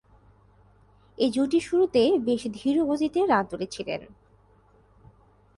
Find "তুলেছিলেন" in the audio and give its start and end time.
3.45-4.01